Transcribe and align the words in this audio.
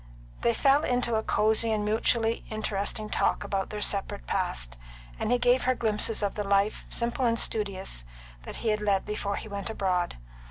They 0.41 0.55
fell 0.55 0.83
into 0.83 1.13
a 1.13 1.21
cosy 1.21 1.71
and 1.71 1.85
mutually 1.85 2.43
interesting 2.49 3.07
talk 3.07 3.43
about 3.43 3.69
their 3.69 3.83
separate 3.83 4.25
past, 4.25 4.75
and 5.19 5.31
he 5.31 5.37
gave 5.37 5.65
her 5.65 5.75
glimpses 5.75 6.23
of 6.23 6.33
the 6.33 6.43
life, 6.43 6.87
simple 6.89 7.23
and 7.25 7.39
studious, 7.39 8.03
he 8.55 8.69
had 8.69 8.81
led 8.81 9.05
before 9.05 9.35
he 9.35 9.47
went 9.47 9.69
abroad. 9.69 10.17